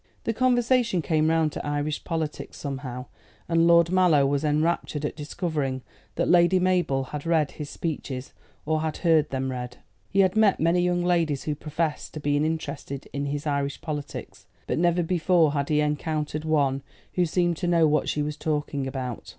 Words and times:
The 0.23 0.33
conversation 0.33 1.03
came 1.03 1.29
round 1.29 1.51
to 1.51 1.63
Irish 1.63 2.03
politics 2.03 2.57
somehow, 2.57 3.05
and 3.47 3.67
Lord 3.67 3.91
Mallow 3.91 4.25
was 4.25 4.43
enraptured 4.43 5.05
at 5.05 5.15
discovering 5.15 5.83
that 6.15 6.27
Lady 6.27 6.57
Mabel 6.59 7.03
had 7.03 7.23
read 7.23 7.51
his 7.51 7.69
speeches, 7.69 8.33
or 8.65 8.81
had 8.81 8.97
heard 9.05 9.29
them 9.29 9.51
read. 9.51 9.77
He 10.09 10.21
had 10.21 10.35
met 10.35 10.59
many 10.59 10.81
young 10.81 11.03
ladies 11.03 11.43
who 11.43 11.53
professed 11.53 12.15
to 12.15 12.19
be 12.19 12.35
interested 12.35 13.09
in 13.13 13.27
his 13.27 13.45
Irish 13.45 13.79
politics; 13.79 14.47
but 14.65 14.79
never 14.79 15.03
before 15.03 15.51
had 15.51 15.69
he 15.69 15.81
encountered 15.81 16.45
one 16.45 16.81
who 17.13 17.27
seemed 17.27 17.57
to 17.57 17.67
know 17.67 17.85
what 17.85 18.09
she 18.09 18.23
was 18.23 18.37
talking 18.37 18.87
about. 18.87 19.29